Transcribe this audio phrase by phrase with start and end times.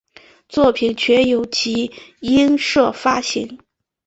[0.49, 1.91] 作品全由集
[2.21, 3.59] 英社发行。